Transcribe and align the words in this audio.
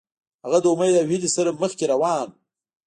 هغه 0.43 0.57
د 0.61 0.65
امید 0.73 0.95
او 1.01 1.07
هیلې 1.11 1.29
سره 1.35 1.57
مخکې 1.61 1.85
روان 1.93 2.27
و. 2.29 2.31